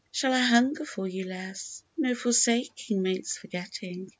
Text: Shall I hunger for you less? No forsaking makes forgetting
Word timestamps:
Shall 0.11 0.33
I 0.33 0.39
hunger 0.39 0.83
for 0.83 1.07
you 1.07 1.25
less? 1.25 1.83
No 1.95 2.15
forsaking 2.15 3.03
makes 3.03 3.37
forgetting 3.37 4.09